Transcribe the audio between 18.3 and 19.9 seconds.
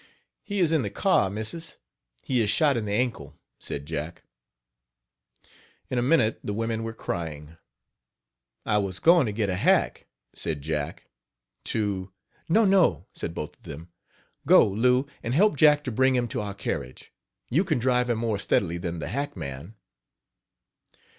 steadily than the hackman.